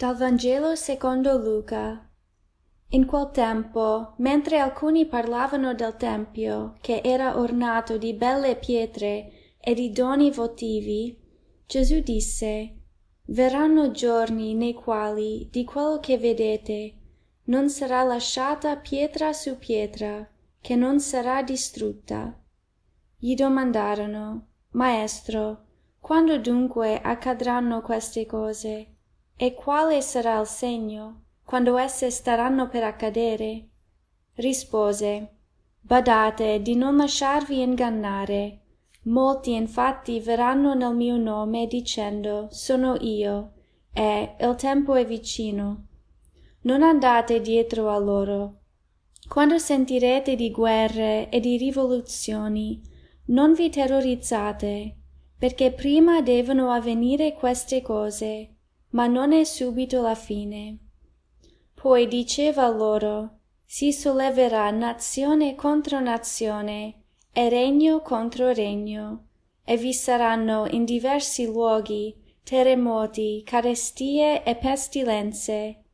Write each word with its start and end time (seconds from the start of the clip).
Dal 0.00 0.16
Vangelo 0.16 0.76
secondo 0.76 1.36
Luca. 1.36 2.08
In 2.92 3.04
quel 3.04 3.30
tempo, 3.32 4.14
mentre 4.16 4.58
alcuni 4.58 5.04
parlavano 5.04 5.74
del 5.74 5.94
tempio, 5.96 6.78
che 6.80 7.02
era 7.04 7.38
ornato 7.38 7.98
di 7.98 8.14
belle 8.14 8.56
pietre 8.56 9.30
e 9.60 9.74
di 9.74 9.90
doni 9.90 10.30
votivi, 10.30 11.14
Gesù 11.66 12.00
disse 12.00 12.76
Verranno 13.26 13.90
giorni 13.90 14.54
nei 14.54 14.72
quali 14.72 15.46
di 15.52 15.64
quello 15.64 16.00
che 16.00 16.16
vedete 16.16 16.94
non 17.48 17.68
sarà 17.68 18.02
lasciata 18.02 18.76
pietra 18.76 19.34
su 19.34 19.58
pietra, 19.58 20.26
che 20.62 20.76
non 20.76 20.98
sarà 20.98 21.42
distrutta. 21.42 22.42
Gli 23.18 23.34
domandarono 23.34 24.46
Maestro, 24.70 25.66
quando 26.00 26.38
dunque 26.38 26.98
accadranno 27.02 27.82
queste 27.82 28.24
cose? 28.24 28.89
E 29.42 29.54
quale 29.54 30.02
sarà 30.02 30.38
il 30.38 30.46
segno, 30.46 31.22
quando 31.46 31.78
esse 31.78 32.10
staranno 32.10 32.68
per 32.68 32.84
accadere? 32.84 33.68
Rispose 34.34 35.30
Badate 35.80 36.60
di 36.60 36.76
non 36.76 36.98
lasciarvi 36.98 37.62
ingannare. 37.62 38.60
Molti 39.04 39.54
infatti 39.54 40.20
verranno 40.20 40.74
nel 40.74 40.94
mio 40.94 41.16
nome 41.16 41.66
dicendo 41.66 42.48
Sono 42.50 42.98
io, 43.00 43.52
e 43.94 44.36
il 44.38 44.54
tempo 44.56 44.94
è 44.94 45.06
vicino. 45.06 45.86
Non 46.64 46.82
andate 46.82 47.40
dietro 47.40 47.88
a 47.88 47.96
loro. 47.96 48.56
Quando 49.26 49.56
sentirete 49.56 50.36
di 50.36 50.50
guerre 50.50 51.30
e 51.30 51.40
di 51.40 51.56
rivoluzioni, 51.56 52.82
non 53.28 53.54
vi 53.54 53.70
terrorizzate, 53.70 54.96
perché 55.38 55.72
prima 55.72 56.20
devono 56.20 56.72
avvenire 56.72 57.32
queste 57.32 57.80
cose, 57.80 58.49
ma 58.90 59.06
non 59.06 59.32
è 59.32 59.44
subito 59.44 60.00
la 60.00 60.14
fine. 60.14 60.78
Poi 61.74 62.06
diceva 62.08 62.68
loro, 62.68 63.38
si 63.64 63.92
solleverà 63.92 64.70
nazione 64.70 65.54
contro 65.54 66.00
nazione 66.00 67.02
e 67.32 67.48
regno 67.48 68.00
contro 68.00 68.52
regno, 68.52 69.26
e 69.64 69.76
vi 69.76 69.92
saranno 69.92 70.66
in 70.70 70.84
diversi 70.84 71.46
luoghi 71.46 72.14
terremoti, 72.42 73.42
carestie 73.44 74.42
e 74.42 74.56
pestilenze. 74.56 75.84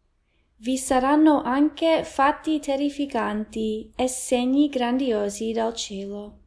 Vi 0.57 0.79
saranno 0.79 1.43
anche 1.43 2.03
fatti 2.03 2.59
terrificanti 2.61 3.93
e 3.95 4.09
segni 4.09 4.71
grandiosi 4.71 5.53
dal 5.53 5.75
cielo. 5.75 6.39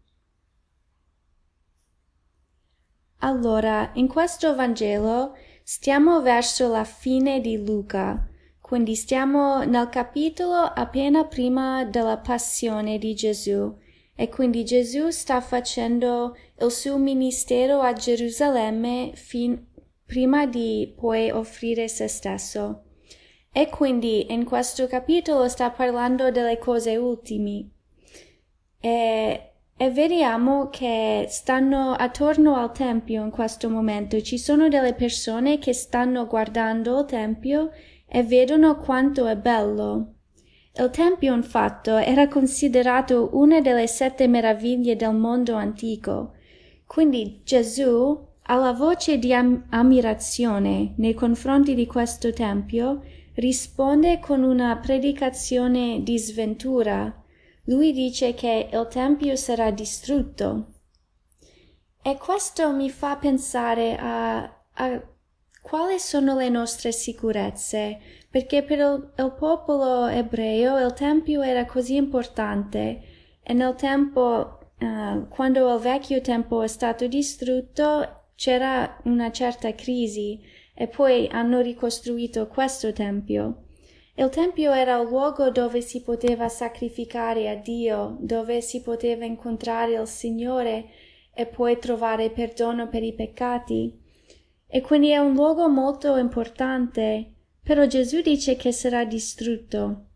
Allora, 3.20 3.92
in 3.94 4.08
questo 4.08 4.56
Vangelo 4.56 5.36
Stiamo 5.72 6.24
verso 6.24 6.68
la 6.68 6.84
fine 6.84 7.42
di 7.42 7.64
Luca, 7.64 8.28
quindi 8.60 8.96
stiamo 8.96 9.64
nel 9.66 9.88
capitolo 9.90 10.56
appena 10.56 11.26
prima 11.26 11.86
della 11.86 12.18
passione 12.18 12.98
di 12.98 13.14
Gesù 13.14 13.78
e 14.16 14.30
quindi 14.30 14.66
Gesù 14.66 15.12
sta 15.12 15.40
facendo 15.42 16.36
il 16.60 16.72
suo 16.72 16.98
ministero 16.98 17.82
a 17.82 17.94
Gerusalemme 17.94 19.12
fin 19.14 19.64
prima 20.08 20.48
di 20.48 20.92
poi 20.98 21.30
offrire 21.30 21.88
se 21.88 22.08
stesso. 22.08 22.86
E 23.52 23.70
quindi 23.70 24.34
in 24.34 24.46
questo 24.46 24.88
capitolo 24.88 25.48
sta 25.48 25.70
parlando 25.70 26.32
delle 26.32 26.58
cose 26.58 26.98
ultime. 26.98 27.70
E 28.80 29.52
e 29.82 29.90
vediamo 29.92 30.68
che 30.70 31.28
stanno 31.30 31.94
attorno 31.94 32.58
al 32.58 32.74
tempio 32.74 33.24
in 33.24 33.30
questo 33.30 33.70
momento. 33.70 34.22
Ci 34.22 34.38
sono 34.38 34.68
delle 34.68 34.94
persone 34.94 35.58
che 35.58 35.72
stanno 35.72 36.28
guardando 36.28 37.00
il 37.00 37.06
tempio 37.06 37.72
e 38.06 38.24
vedono 38.24 38.76
quanto 38.76 39.26
è 39.26 39.38
bello. 39.38 40.16
Il 40.76 40.90
tempio 40.90 41.34
infatti 41.34 41.92
era 41.92 42.28
considerato 42.28 43.30
una 43.32 43.62
delle 43.62 43.88
sette 43.88 44.28
meraviglie 44.28 44.98
del 44.98 45.16
mondo 45.16 45.56
antico. 45.56 46.34
Quindi 46.86 47.40
Gesù, 47.46 48.20
alla 48.48 48.74
voce 48.74 49.18
di 49.18 49.34
am- 49.34 49.64
ammirazione 49.70 50.94
nei 50.98 51.14
confronti 51.14 51.74
di 51.74 51.86
questo 51.86 52.34
tempio, 52.34 53.02
risponde 53.36 54.20
con 54.20 54.44
una 54.44 54.76
predicazione 54.76 56.04
di 56.04 56.20
sventura 56.20 57.19
lui 57.70 57.94
dice 57.94 58.34
che 58.34 58.70
il 58.72 58.88
Tempio 58.90 59.36
sarà 59.36 59.70
distrutto. 59.70 60.74
E 62.02 62.18
questo 62.18 62.72
mi 62.72 62.90
fa 62.90 63.16
pensare 63.18 63.96
a, 63.98 64.42
a 64.74 65.04
quali 65.62 66.00
sono 66.00 66.36
le 66.36 66.50
nostre 66.50 66.92
sicurezze, 66.92 68.00
perché 68.30 68.64
per 68.64 68.80
il, 68.80 69.14
il, 69.18 69.36
popolo 69.38 70.08
ebreo 70.08 70.84
il 70.84 70.94
Tempio 70.94 71.42
era 71.42 71.66
così 71.66 71.96
importante 71.96 73.02
e 73.44 73.54
nel 73.54 73.76
tempo, 73.76 74.72
uh, 74.80 75.28
quando 75.28 75.74
il 75.74 75.80
vecchio 75.80 76.22
Tempio 76.22 76.64
è 76.64 76.68
stato 76.68 77.06
distrutto, 77.06 78.32
c'era 78.36 79.00
una 79.04 79.32
certa 79.32 79.76
crisi 79.76 80.42
e 80.74 80.88
poi 80.88 81.28
hanno 81.28 81.60
ricostruito 81.60 82.48
questo 82.48 82.92
Tempio. 82.94 83.66
Il 84.20 84.28
Tempio 84.28 84.74
era 84.74 85.00
il 85.00 85.08
luogo 85.08 85.50
dove 85.50 85.80
si 85.80 86.02
poteva 86.02 86.50
sacrificare 86.50 87.50
a 87.50 87.56
Dio, 87.56 88.18
dove 88.20 88.60
si 88.60 88.82
poteva 88.82 89.24
incontrare 89.24 89.94
il 89.94 90.08
Signore 90.08 90.90
e 91.34 91.46
poi 91.46 91.80
trovare 91.80 92.30
perdono 92.30 92.90
per 92.90 93.02
i 93.02 93.14
peccati. 93.14 93.98
E 94.68 94.82
quindi 94.82 95.12
è 95.12 95.20
un 95.20 95.32
luogo 95.32 95.70
molto 95.70 96.18
importante, 96.18 97.34
però 97.64 97.86
Gesù 97.86 98.20
dice 98.20 98.58
che 98.58 98.74
sarà 98.74 99.06
distrutto. 99.06 100.08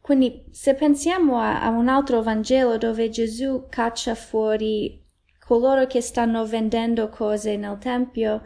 Quindi 0.00 0.46
se 0.50 0.72
pensiamo 0.72 1.38
a, 1.38 1.62
a 1.62 1.68
un 1.68 1.88
altro 1.88 2.22
Vangelo 2.22 2.78
dove 2.78 3.10
Gesù 3.10 3.66
caccia 3.68 4.14
fuori 4.14 5.04
coloro 5.38 5.86
che 5.86 6.00
stanno 6.00 6.46
vendendo 6.46 7.10
cose 7.10 7.58
nel 7.58 7.76
Tempio, 7.76 8.40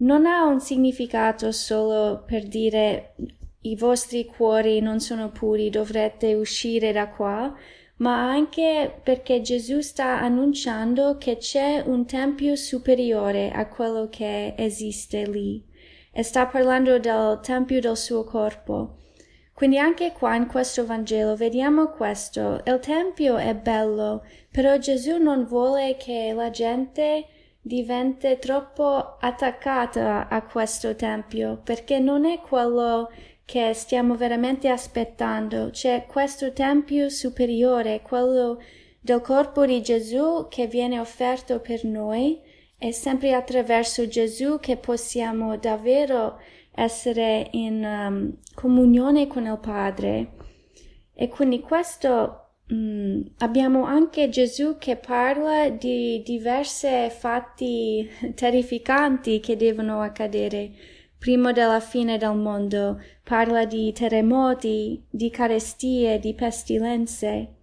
non 0.00 0.26
ha 0.26 0.44
un 0.44 0.60
significato 0.60 1.52
solo 1.52 2.22
per 2.26 2.46
dire 2.46 3.14
i 3.66 3.76
vostri 3.76 4.26
cuori 4.26 4.80
non 4.80 5.00
sono 5.00 5.30
puri, 5.30 5.70
dovrete 5.70 6.34
uscire 6.34 6.92
da 6.92 7.08
qua, 7.08 7.54
ma 7.96 8.28
anche 8.28 9.00
perché 9.02 9.40
Gesù 9.40 9.80
sta 9.80 10.20
annunciando 10.20 11.16
che 11.16 11.36
c'è 11.36 11.82
un 11.84 12.06
tempio 12.06 12.56
superiore 12.56 13.50
a 13.50 13.68
quello 13.68 14.08
che 14.10 14.54
esiste 14.56 15.24
lì 15.26 15.64
e 16.12 16.22
sta 16.22 16.46
parlando 16.46 16.98
del 16.98 17.40
tempio 17.42 17.80
del 17.80 17.96
suo 17.96 18.24
corpo. 18.24 18.98
Quindi 19.54 19.78
anche 19.78 20.12
qua 20.12 20.34
in 20.34 20.46
questo 20.46 20.84
Vangelo 20.84 21.36
vediamo 21.36 21.88
questo. 21.88 22.60
Il 22.66 22.80
tempio 22.80 23.36
è 23.36 23.54
bello, 23.54 24.24
però 24.50 24.76
Gesù 24.78 25.16
non 25.16 25.46
vuole 25.46 25.96
che 25.96 26.32
la 26.34 26.50
gente 26.50 27.26
diventi 27.60 28.36
troppo 28.40 29.16
attaccata 29.18 30.28
a 30.28 30.42
questo 30.42 30.94
tempio, 30.96 31.60
perché 31.64 31.98
non 31.98 32.26
è 32.26 32.40
quello 32.40 33.10
che 33.44 33.72
stiamo 33.74 34.16
veramente 34.16 34.68
aspettando. 34.68 35.70
C'è 35.70 36.06
questo 36.06 36.52
tempio 36.52 37.08
superiore, 37.08 38.02
quello 38.02 38.60
del 39.00 39.20
corpo 39.20 39.66
di 39.66 39.82
Gesù 39.82 40.46
che 40.48 40.66
viene 40.66 40.98
offerto 40.98 41.60
per 41.60 41.84
noi. 41.84 42.40
È 42.76 42.90
sempre 42.90 43.34
attraverso 43.34 44.08
Gesù 44.08 44.58
che 44.60 44.76
possiamo 44.76 45.56
davvero 45.56 46.38
essere 46.74 47.48
in 47.52 47.84
um, 47.84 48.36
comunione 48.54 49.26
con 49.26 49.46
il 49.46 49.58
Padre. 49.58 50.32
E 51.14 51.28
quindi 51.28 51.60
questo 51.60 52.44
Mm, 52.72 53.20
abbiamo 53.40 53.84
anche 53.84 54.30
Gesù 54.30 54.78
che 54.78 54.96
parla 54.96 55.68
di 55.68 56.22
diversi 56.24 56.88
fatti 57.10 58.08
terrificanti 58.34 59.38
che 59.40 59.54
devono 59.56 60.00
accadere 60.00 60.70
prima 61.24 61.52
della 61.52 61.80
fine 61.80 62.18
del 62.18 62.36
mondo, 62.36 63.00
parla 63.22 63.64
di 63.64 63.90
terremoti, 63.94 65.06
di 65.08 65.30
carestie, 65.30 66.18
di 66.18 66.34
pestilenze. 66.34 67.54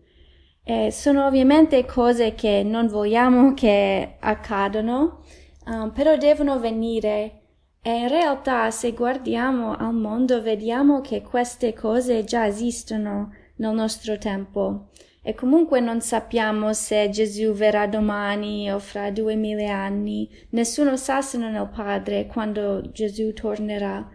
E 0.63 0.89
sono 0.89 1.27
ovviamente 1.27 1.85
cose 1.85 2.33
che 2.33 2.63
non 2.63 2.87
vogliamo 2.87 3.53
che 3.53 4.15
accadano, 4.19 5.21
um, 5.67 5.91
però 5.91 6.17
devono 6.17 6.57
venire. 6.57 7.41
E 7.83 7.97
in 7.99 8.07
realtà, 8.07 8.71
se 8.71 8.93
guardiamo 8.93 9.75
al 9.75 9.93
mondo, 9.93 10.41
vediamo 10.41 11.01
che 11.01 11.21
queste 11.21 11.73
cose 11.73 12.23
già 12.23 12.47
esistono 12.47 13.29
nel 13.57 13.75
nostro 13.75 14.17
tempo. 14.17 14.87
E 15.23 15.35
comunque 15.35 15.79
non 15.79 16.01
sappiamo 16.01 16.73
se 16.73 17.09
Gesù 17.09 17.51
verrà 17.53 17.85
domani 17.85 18.71
o 18.71 18.79
fra 18.79 19.11
duemila 19.11 19.71
anni. 19.71 20.27
Nessuno 20.49 20.97
sa 20.97 21.21
se 21.21 21.37
non 21.37 21.55
è 21.55 21.61
il 21.61 21.69
Padre 21.69 22.25
quando 22.25 22.81
Gesù 22.91 23.31
tornerà. 23.33 24.09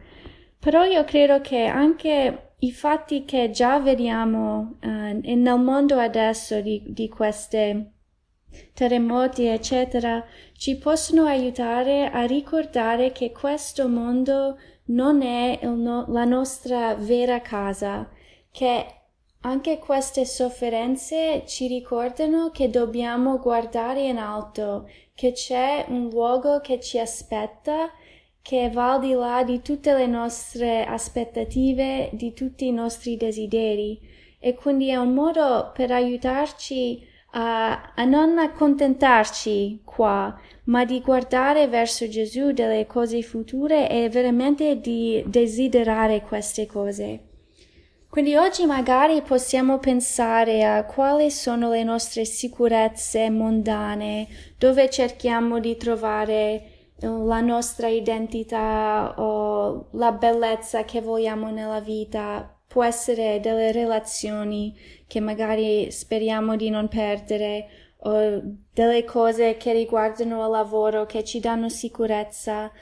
Però 0.58 0.84
io 0.84 1.04
credo 1.04 1.40
che 1.40 1.66
anche 1.66 2.54
i 2.58 2.72
fatti 2.72 3.24
che 3.24 3.50
già 3.50 3.78
vediamo 3.78 4.78
uh, 4.82 5.20
nel 5.22 5.60
mondo 5.60 5.98
adesso 5.98 6.60
di, 6.60 6.82
di 6.86 7.08
queste 7.08 7.92
terremoti, 8.72 9.46
eccetera, 9.46 10.24
ci 10.56 10.76
possono 10.76 11.24
aiutare 11.24 12.10
a 12.10 12.24
ricordare 12.24 13.12
che 13.12 13.30
questo 13.30 13.88
mondo 13.88 14.58
non 14.86 15.22
è 15.22 15.60
no- 15.62 16.06
la 16.08 16.24
nostra 16.24 16.94
vera 16.94 17.40
casa, 17.40 18.08
che 18.50 18.95
anche 19.46 19.78
queste 19.78 20.24
sofferenze 20.24 21.44
ci 21.46 21.68
ricordano 21.68 22.50
che 22.50 22.68
dobbiamo 22.68 23.38
guardare 23.38 24.02
in 24.02 24.18
alto, 24.18 24.90
che 25.14 25.30
c'è 25.30 25.84
un 25.88 26.08
luogo 26.08 26.60
che 26.60 26.80
ci 26.80 26.98
aspetta, 26.98 27.88
che 28.42 28.68
va 28.70 28.94
al 28.94 29.00
di 29.00 29.12
là 29.12 29.44
di 29.44 29.62
tutte 29.62 29.94
le 29.94 30.08
nostre 30.08 30.84
aspettative, 30.84 32.10
di 32.12 32.34
tutti 32.34 32.66
i 32.66 32.72
nostri 32.72 33.16
desideri. 33.16 34.00
E 34.40 34.54
quindi 34.54 34.88
è 34.88 34.96
un 34.96 35.14
modo 35.14 35.70
per 35.72 35.92
aiutarci 35.92 37.06
a, 37.30 37.92
a 37.94 38.04
non 38.04 38.38
accontentarci 38.38 39.82
qua, 39.84 40.36
ma 40.64 40.84
di 40.84 41.00
guardare 41.00 41.68
verso 41.68 42.08
Gesù 42.08 42.50
delle 42.50 42.84
cose 42.86 43.22
future 43.22 43.88
e 43.88 44.08
veramente 44.08 44.80
di 44.80 45.22
desiderare 45.24 46.22
queste 46.22 46.66
cose. 46.66 47.34
Quindi 48.16 48.34
oggi 48.34 48.64
magari 48.64 49.20
possiamo 49.20 49.78
pensare 49.78 50.64
a 50.64 50.86
quali 50.86 51.30
sono 51.30 51.68
le 51.68 51.82
nostre 51.82 52.24
sicurezze 52.24 53.28
mondane, 53.28 54.26
dove 54.56 54.88
cerchiamo 54.88 55.60
di 55.60 55.76
trovare 55.76 56.94
la 57.00 57.42
nostra 57.42 57.88
identità 57.88 59.16
o 59.18 59.88
la 59.90 60.12
bellezza 60.12 60.84
che 60.84 61.02
vogliamo 61.02 61.50
nella 61.50 61.80
vita. 61.80 62.58
Può 62.66 62.82
essere 62.82 63.38
delle 63.40 63.70
relazioni 63.70 64.74
che 65.06 65.20
magari 65.20 65.90
speriamo 65.90 66.56
di 66.56 66.70
non 66.70 66.88
perdere 66.88 67.68
o 67.98 68.40
delle 68.72 69.04
cose 69.04 69.58
che 69.58 69.74
riguardano 69.74 70.42
il 70.42 70.50
lavoro 70.50 71.04
che 71.04 71.22
ci 71.22 71.38
danno 71.38 71.68
sicurezza 71.68 72.72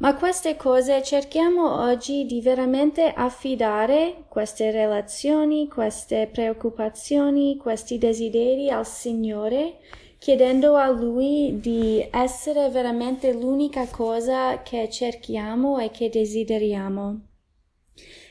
ma 0.00 0.14
queste 0.14 0.56
cose 0.56 1.02
cerchiamo 1.02 1.82
oggi 1.82 2.24
di 2.24 2.40
veramente 2.40 3.12
affidare 3.12 4.24
queste 4.28 4.70
relazioni, 4.70 5.68
queste 5.68 6.26
preoccupazioni, 6.32 7.58
questi 7.58 7.98
desideri 7.98 8.70
al 8.70 8.86
Signore, 8.86 9.80
chiedendo 10.18 10.76
a 10.76 10.88
Lui 10.88 11.60
di 11.60 12.06
essere 12.10 12.70
veramente 12.70 13.34
l'unica 13.34 13.86
cosa 13.88 14.62
che 14.62 14.88
cerchiamo 14.88 15.78
e 15.78 15.90
che 15.90 16.08
desideriamo. 16.08 17.20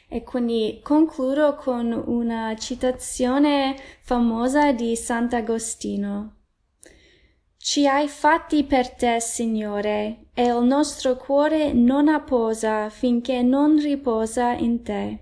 E 0.07 0.23
quindi 0.23 0.79
concludo 0.81 1.53
con 1.53 1.91
una 1.91 2.55
citazione 2.55 3.75
famosa 4.01 4.71
di 4.71 4.95
Sant'Agostino. 4.95 6.38
Ci 7.61 7.85
hai 7.85 8.07
fatti 8.07 8.63
per 8.63 8.89
te, 8.89 9.19
Signore, 9.19 10.27
e 10.33 10.45
il 10.45 10.63
nostro 10.63 11.17
cuore 11.17 11.73
non 11.73 12.07
apposa 12.07 12.89
finché 12.89 13.41
non 13.41 13.77
riposa 13.77 14.53
in 14.53 14.81
te. 14.81 15.19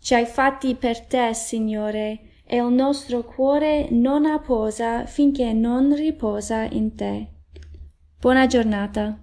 Ci 0.00 0.14
hai 0.14 0.24
fatti 0.24 0.74
per 0.74 1.04
te, 1.04 1.34
Signore, 1.34 2.40
e 2.46 2.56
il 2.56 2.72
nostro 2.72 3.24
cuore 3.24 3.88
non 3.90 4.24
apposa 4.24 5.04
finché 5.04 5.52
non 5.52 5.94
riposa 5.94 6.62
in 6.64 6.94
te. 6.94 7.28
Buona 8.18 8.46
giornata. 8.46 9.20